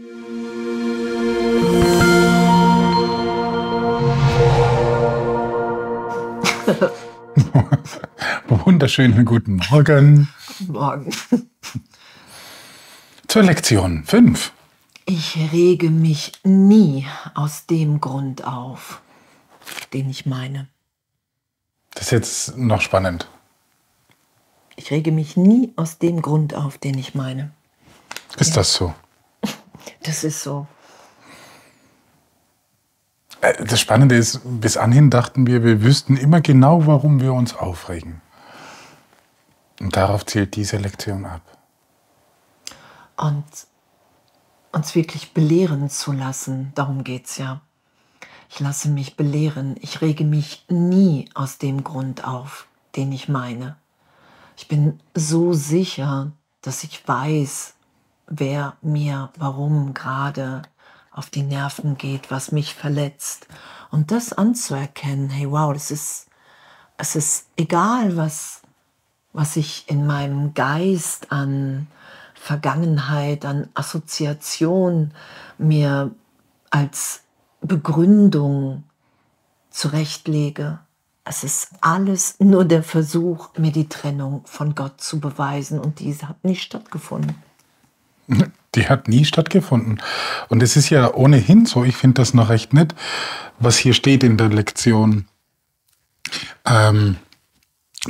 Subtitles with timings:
[8.48, 10.28] Wunderschönen guten Morgen.
[10.58, 11.12] Guten Morgen.
[13.28, 14.52] Zur Lektion 5.
[15.04, 19.02] Ich rege mich nie aus dem Grund auf,
[19.92, 20.68] den ich meine.
[21.94, 23.28] Das ist jetzt noch spannend.
[24.76, 27.50] Ich rege mich nie aus dem Grund auf, den ich meine.
[28.38, 28.94] Ist das so?
[30.02, 30.66] Das ist so.
[33.40, 37.54] Äh, Das Spannende ist, bis anhin dachten wir, wir wüssten immer genau, warum wir uns
[37.54, 38.20] aufregen.
[39.80, 41.42] Und darauf zielt diese Lektion ab.
[43.16, 43.44] Und
[44.72, 47.60] uns wirklich belehren zu lassen, darum geht's ja.
[48.50, 49.76] Ich lasse mich belehren.
[49.80, 53.76] Ich rege mich nie aus dem Grund auf, den ich meine.
[54.56, 57.74] Ich bin so sicher, dass ich weiß,
[58.30, 60.62] wer mir warum gerade
[61.10, 63.46] auf die Nerven geht, was mich verletzt.
[63.90, 66.28] Und das anzuerkennen, hey wow, das ist,
[66.96, 68.62] es ist egal, was,
[69.32, 71.88] was ich in meinem Geist an
[72.34, 75.12] Vergangenheit, an Assoziation
[75.58, 76.12] mir
[76.70, 77.22] als
[77.60, 78.84] Begründung
[79.68, 80.78] zurechtlege.
[81.24, 86.28] Es ist alles nur der Versuch, mir die Trennung von Gott zu beweisen und diese
[86.28, 87.49] hat nicht stattgefunden.
[88.76, 90.00] Die hat nie stattgefunden.
[90.48, 92.94] Und es ist ja ohnehin so, ich finde das noch recht nett,
[93.58, 95.26] was hier steht in der Lektion.
[96.64, 97.16] Ähm,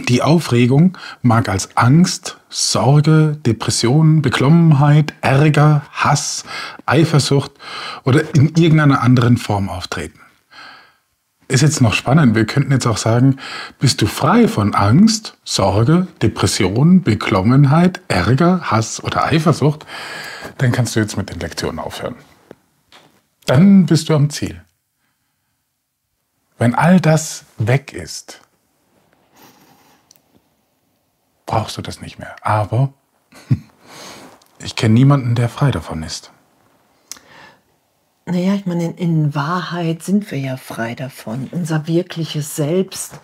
[0.09, 6.45] die Aufregung mag als Angst, Sorge, Depression, Beklommenheit, Ärger, Hass,
[6.87, 7.53] Eifersucht
[8.05, 10.20] oder in irgendeiner anderen Form auftreten.
[11.51, 12.37] Ist jetzt noch spannend.
[12.37, 13.39] Wir könnten jetzt auch sagen,
[13.81, 19.85] bist du frei von Angst, Sorge, Depression, Beklommenheit, Ärger, Hass oder Eifersucht,
[20.59, 22.15] dann kannst du jetzt mit den Lektionen aufhören.
[23.47, 24.63] Dann bist du am Ziel.
[26.57, 28.43] Wenn all das weg ist,
[31.47, 32.37] brauchst du das nicht mehr.
[32.43, 32.93] Aber
[34.63, 36.31] ich kenne niemanden, der frei davon ist.
[38.27, 41.49] Naja, ich meine, in, Wahrheit sind wir ja frei davon.
[41.53, 43.19] Unser wirkliches Selbst,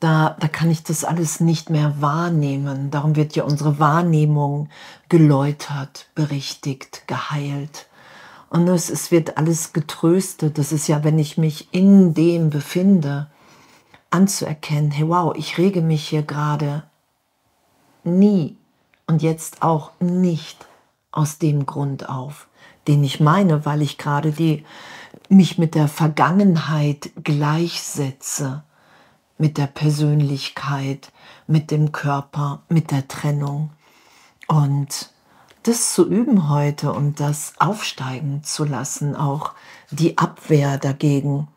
[0.00, 2.90] da, da kann ich das alles nicht mehr wahrnehmen.
[2.90, 4.68] Darum wird ja unsere Wahrnehmung
[5.08, 7.88] geläutert, berichtigt, geheilt.
[8.50, 10.58] Und es, es wird alles getröstet.
[10.58, 13.28] Das ist ja, wenn ich mich in dem befinde,
[14.14, 16.84] anzuerkennen, hey wow, ich rege mich hier gerade
[18.04, 18.56] nie
[19.06, 20.66] und jetzt auch nicht
[21.10, 22.46] aus dem Grund auf,
[22.86, 24.64] den ich meine, weil ich gerade die
[25.28, 28.62] mich mit der Vergangenheit gleichsetze,
[29.38, 31.12] mit der Persönlichkeit,
[31.46, 33.70] mit dem Körper, mit der Trennung.
[34.46, 35.10] Und
[35.62, 39.52] das zu üben heute und das aufsteigen zu lassen, auch
[39.90, 41.48] die Abwehr dagegen.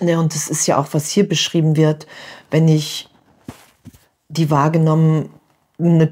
[0.00, 2.06] Ja, und das ist ja auch, was hier beschrieben wird,
[2.50, 3.08] wenn ich
[4.28, 5.30] die wahrgenommene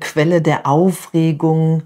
[0.01, 1.83] Quelle der Aufregung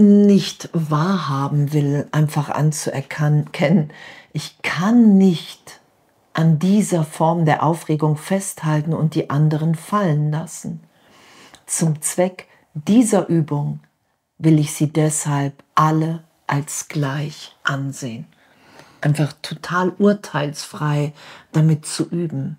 [0.00, 3.92] nicht wahrhaben will, einfach anzuerkennen.
[4.32, 5.80] Ich kann nicht
[6.32, 10.80] an dieser Form der Aufregung festhalten und die anderen fallen lassen.
[11.66, 13.80] Zum Zweck dieser Übung
[14.38, 18.26] will ich sie deshalb alle als gleich ansehen.
[19.00, 21.12] Einfach total urteilsfrei
[21.52, 22.56] damit zu üben.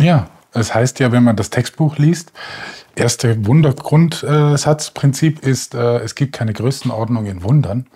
[0.00, 2.32] Ja, es heißt ja, wenn man das Textbuch liest,
[2.96, 7.86] erste Wundergrundsatzprinzip ist, äh, es gibt keine Größenordnung in Wundern.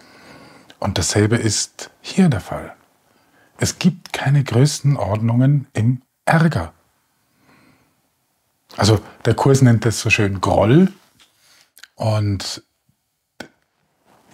[0.78, 2.74] Und dasselbe ist hier der Fall.
[3.58, 6.74] Es gibt keine Größenordnungen im Ärger.
[8.76, 10.92] Also der Kurs nennt das so schön Groll.
[11.94, 12.62] Und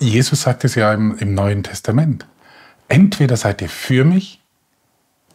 [0.01, 2.27] Jesus sagt es ja im, im Neuen Testament.
[2.89, 4.41] Entweder seid ihr für mich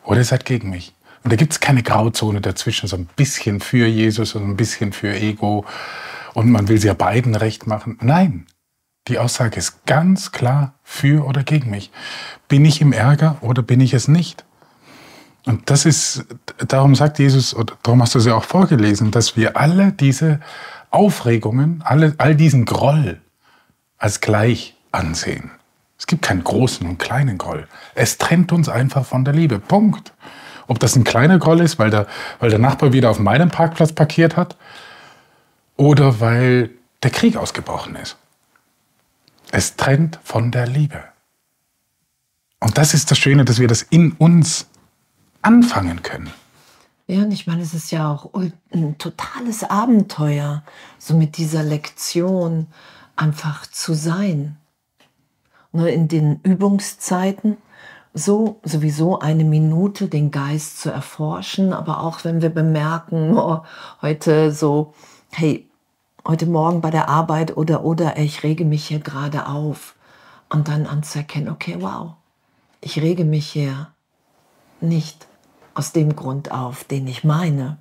[0.04, 0.94] oder ihr seid gegen mich.
[1.26, 4.94] Und da gibt es keine Grauzone dazwischen, so ein bisschen für Jesus und ein bisschen
[4.94, 5.66] für Ego.
[6.36, 7.98] Und man will sie ja beiden recht machen.
[8.00, 8.46] Nein,
[9.08, 11.90] die Aussage ist ganz klar für oder gegen mich.
[12.48, 14.46] Bin ich im Ärger oder bin ich es nicht?
[15.48, 16.26] Und das ist,
[16.68, 20.40] darum sagt Jesus, oder darum hast du es ja auch vorgelesen, dass wir alle diese
[20.92, 23.20] Aufregungen, alle, all diesen Groll
[23.98, 25.50] als gleich ansehen.
[25.98, 27.68] Es gibt keinen großen und kleinen Groll.
[27.96, 29.58] Es trennt uns einfach von der Liebe.
[29.58, 30.14] Punkt.
[30.68, 32.08] Ob das ein kleiner Groll ist, weil der,
[32.40, 34.56] weil der Nachbar wieder auf meinem Parkplatz parkiert hat,
[35.78, 36.72] oder weil
[37.04, 38.18] der Krieg ausgebrochen ist.
[39.52, 41.04] Es trennt von der Liebe.
[42.60, 44.68] Und das ist das Schöne, dass wir das in uns
[45.42, 46.32] anfangen können.
[47.08, 48.32] Ja, und ich meine, es ist ja auch
[48.74, 50.64] ein totales Abenteuer,
[50.98, 52.68] so mit dieser Lektion
[53.16, 54.58] einfach zu sein.
[55.72, 57.58] ne, in den Übungszeiten,
[58.16, 63.64] so sowieso eine Minute den Geist zu erforschen, aber auch wenn wir bemerken, oh,
[64.02, 64.94] heute so,
[65.32, 65.70] hey,
[66.26, 69.96] heute Morgen bei der Arbeit oder oder ich rege mich hier gerade auf
[70.50, 72.14] und dann anzuerkennen, okay, wow,
[72.80, 73.90] ich rege mich hier
[74.80, 75.28] nicht
[75.74, 77.78] aus dem Grund auf, den ich meine.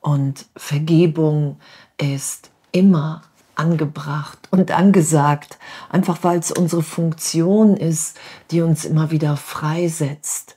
[0.00, 1.58] Und Vergebung
[1.98, 3.22] ist immer
[3.58, 5.58] angebracht und angesagt,
[5.90, 8.18] einfach weil es unsere Funktion ist,
[8.50, 10.56] die uns immer wieder freisetzt.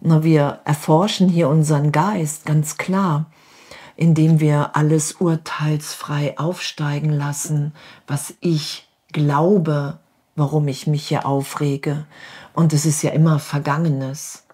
[0.00, 3.26] Wir erforschen hier unseren Geist ganz klar,
[3.96, 7.72] indem wir alles urteilsfrei aufsteigen lassen,
[8.06, 9.98] was ich glaube,
[10.34, 12.06] warum ich mich hier aufrege.
[12.54, 14.44] Und es ist ja immer Vergangenes.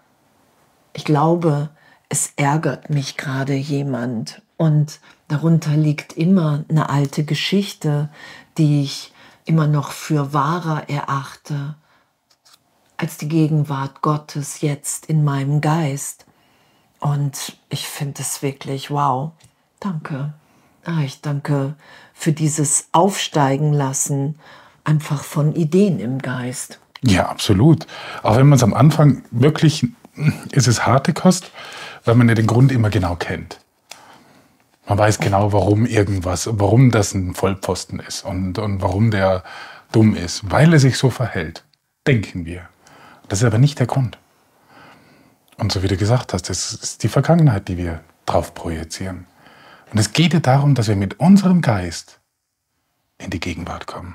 [0.93, 1.71] Ich glaube,
[2.09, 8.09] es ärgert mich gerade jemand und darunter liegt immer eine alte Geschichte,
[8.57, 9.13] die ich
[9.45, 11.77] immer noch für wahrer erachte
[12.97, 16.27] als die Gegenwart Gottes jetzt in meinem Geist.
[17.01, 19.31] Und ich finde es wirklich wow.
[19.79, 20.35] Danke.
[20.85, 21.77] Ah, ich danke
[22.13, 24.39] für dieses Aufsteigen lassen,
[24.83, 26.81] einfach von Ideen im Geist.
[27.03, 27.87] Ja, absolut.
[28.25, 29.87] Auch wenn man es am Anfang wirklich,
[30.53, 31.51] ist es harte Kost,
[32.05, 33.61] weil man ja den Grund immer genau kennt.
[34.87, 39.45] Man weiß genau, warum irgendwas, warum das ein Vollpfosten ist und, und warum der
[39.93, 41.65] dumm ist, weil er sich so verhält,
[42.07, 42.69] denken wir.
[43.29, 44.19] Das ist aber nicht der Grund.
[45.59, 49.27] Und so wie du gesagt hast, das ist die Vergangenheit, die wir drauf projizieren.
[49.93, 52.21] Und es geht ja darum, dass wir mit unserem Geist
[53.19, 54.15] in die Gegenwart kommen.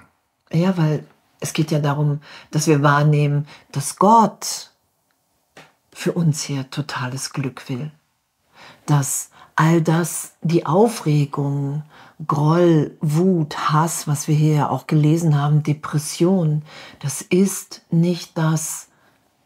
[0.51, 1.03] Ja, weil
[1.39, 2.21] es geht ja darum,
[2.51, 4.71] dass wir wahrnehmen, dass Gott
[5.94, 7.92] für uns hier totales Glück will.
[8.86, 11.84] Dass all das, die Aufregung,
[12.25, 16.63] Groll, Wut, Hass, was wir hier auch gelesen haben, Depression,
[17.00, 18.88] das ist nicht das,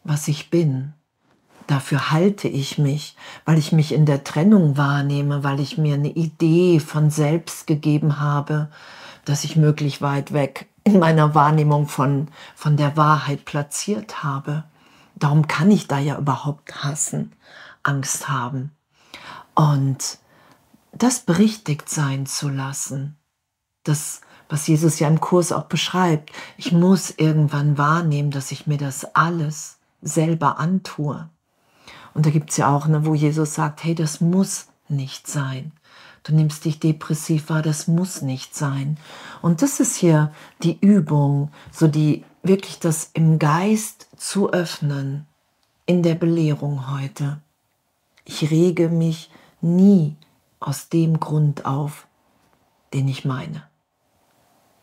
[0.04, 0.92] was ich bin.
[1.66, 6.08] Dafür halte ich mich, weil ich mich in der Trennung wahrnehme, weil ich mir eine
[6.08, 8.68] Idee von selbst gegeben habe,
[9.26, 14.64] dass ich möglich weit weg in meiner Wahrnehmung von, von der Wahrheit platziert habe.
[15.18, 17.32] Darum kann ich da ja überhaupt hassen,
[17.82, 18.72] Angst haben.
[19.54, 20.18] Und
[20.92, 23.16] das berichtigt sein zu lassen,
[23.84, 28.78] das, was Jesus ja im Kurs auch beschreibt, ich muss irgendwann wahrnehmen, dass ich mir
[28.78, 31.28] das alles selber antue.
[32.14, 35.72] Und da gibt es ja auch, ne, wo Jesus sagt, hey, das muss nicht sein.
[36.22, 38.98] Du nimmst dich depressiv wahr, das muss nicht sein.
[39.40, 40.32] Und das ist hier
[40.62, 45.26] die Übung, so die wirklich das im Geist zu öffnen
[45.86, 47.40] in der Belehrung heute.
[48.24, 49.30] Ich rege mich
[49.60, 50.16] nie
[50.60, 52.06] aus dem Grund auf,
[52.92, 53.62] den ich meine.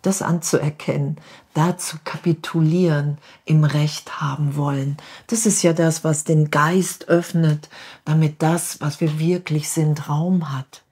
[0.02, 1.18] Das anzuerkennen,
[1.54, 4.98] da zu kapitulieren, im Recht haben wollen,
[5.28, 7.70] das ist ja das, was den Geist öffnet,
[8.04, 10.84] damit das, was wir wirklich sind, Raum hat.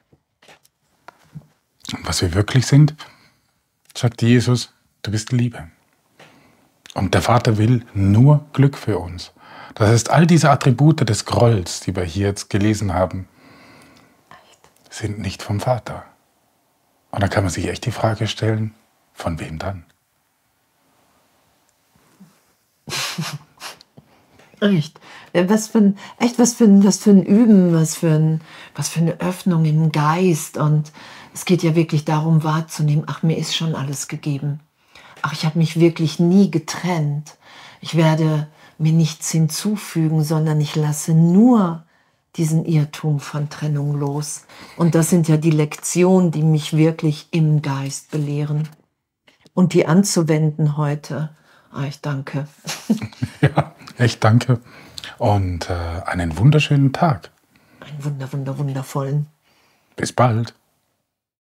[2.04, 2.95] Was wir wirklich sind,
[3.95, 4.74] sagt Jesus,
[5.04, 5.69] du bist Liebe.
[6.94, 9.31] Und der Vater will nur Glück für uns.
[9.75, 13.28] Das heißt, all diese Attribute des Grolls, die wir hier jetzt gelesen haben,
[14.90, 16.04] sind nicht vom Vater.
[17.12, 18.74] Und dann kann man sich echt die Frage stellen,
[19.13, 19.86] von wem dann?
[24.60, 25.00] Echt.
[25.34, 28.41] Was für ein, echt was für ein, was für ein Üben, was für, ein,
[28.75, 30.58] was für eine Öffnung im Geist.
[30.58, 30.91] Und
[31.34, 34.60] es geht ja wirklich darum wahrzunehmen, ach, mir ist schon alles gegeben.
[35.24, 37.38] Ach, ich habe mich wirklich nie getrennt.
[37.80, 41.86] Ich werde mir nichts hinzufügen, sondern ich lasse nur
[42.36, 44.46] diesen Irrtum von Trennung los.
[44.75, 48.68] Und das sind ja die Lektionen, die mich wirklich im Geist belehren.
[49.53, 51.30] Und die anzuwenden heute.
[51.72, 52.48] Ah, ich danke.
[53.42, 54.62] Ja, echt danke.
[55.18, 55.74] Und äh,
[56.06, 57.30] einen wunderschönen Tag.
[57.82, 59.27] Einen wunder, wunder, wundervollen.
[59.98, 60.53] Bis bald.